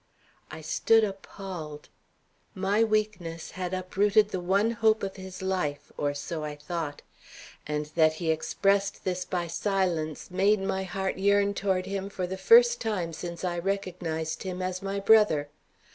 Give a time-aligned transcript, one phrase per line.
[0.49, 1.89] I stood appalled.
[2.55, 7.03] My weakness had uprooted the one hope of his life, or so I thought;
[7.67, 12.35] and that he expressed this by silence made my heart yearn toward him for the
[12.35, 15.49] first time since I recognized him as my brother.